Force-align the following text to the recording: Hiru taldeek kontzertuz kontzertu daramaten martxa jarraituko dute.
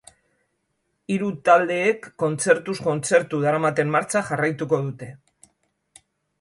Hiru 1.15 1.29
taldeek 1.49 2.07
kontzertuz 2.25 2.75
kontzertu 2.87 3.43
daramaten 3.45 3.95
martxa 3.99 4.27
jarraituko 4.33 4.83
dute. 4.89 5.15